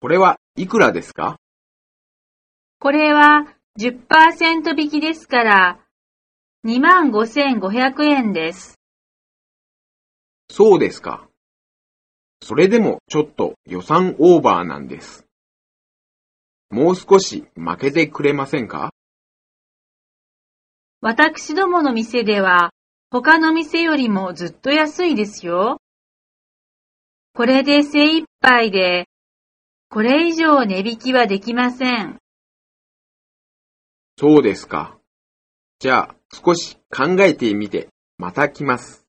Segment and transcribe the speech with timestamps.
[0.00, 1.38] これはいくらですか？
[2.78, 3.46] これは
[3.80, 5.80] 10%引きですから、
[6.64, 8.78] 25,500円です。
[10.50, 11.28] そうですか。
[12.40, 15.26] それでもちょっと予算オーバーなんです。
[16.70, 18.92] もう少し負けてくれませんか？
[21.00, 22.70] 私どもの店では、
[23.10, 25.80] 他の店よりもずっと安いですよ。
[27.34, 29.06] これで精一杯で、
[29.90, 32.18] これ以上値引きはできません。
[34.18, 34.98] そうですか。
[35.78, 37.88] じゃあ少し考えてみて、
[38.18, 39.06] また来ます。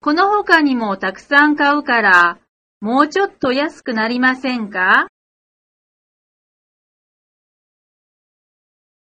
[0.00, 2.38] この他にもたくさん買うから、
[2.80, 5.08] もうちょっと安くなりませんか？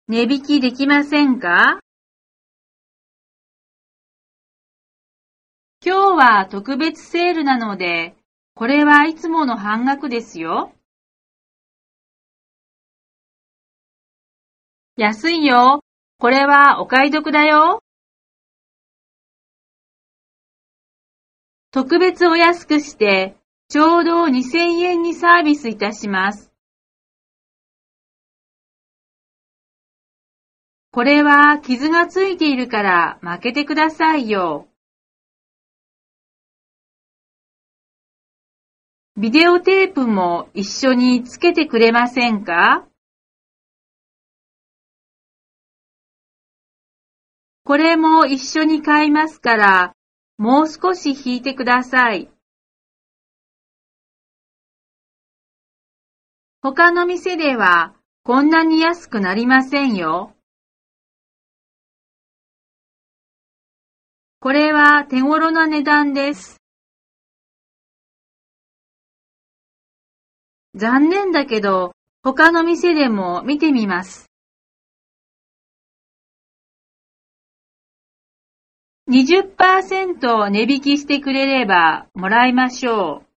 [0.07, 1.81] 値引きできませんか？
[6.19, 8.17] は特別セールなので、
[8.55, 10.73] これはいつもの半額ですよ。
[14.97, 15.85] 安いよ。
[16.19, 17.85] これはお買い得だよ。
[21.71, 23.37] 特別お安くして、
[23.69, 26.51] ちょうど2000円にサービスいたします。
[30.91, 34.67] これは傷がついているから負けてくださいよ。
[39.21, 42.87] ビデオテープも一緒につけてくれませんか？
[47.65, 49.93] これも一緒に買いますから、
[50.37, 52.31] もう少し引いてください。
[56.63, 60.33] 他の店ではこんなに安くなりませんよ。
[64.39, 66.58] これは手頃な値段です。
[70.75, 71.93] 残念だけど、
[72.23, 74.29] 他の店でも見てみます。
[79.09, 83.29] 20%値引きしてくれればもらいましょう。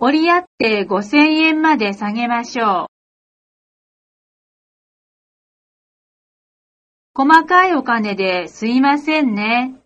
[0.00, 2.86] 折り合って5000円まで下げましょう。
[7.14, 9.83] 細かいお金ですいませんね。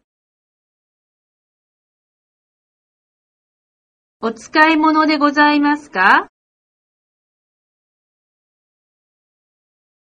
[4.21, 6.27] お使い物でございますか？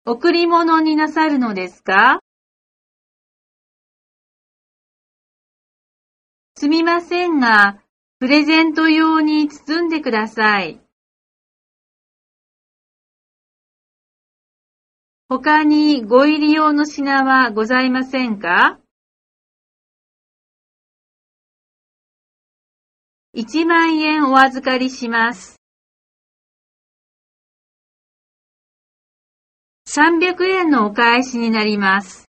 [0.07, 2.21] 贈り物になさるのですか？
[6.57, 7.83] すみませんが、
[8.21, 10.81] プレゼント用に包んでください。
[15.29, 18.80] 他にご入り用の品はございませんか？
[23.37, 25.61] ?1 万円お預かりします。
[29.89, 32.30] 300円のお返しになります。